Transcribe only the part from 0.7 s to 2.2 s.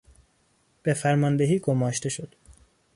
به فرماندهی گماشته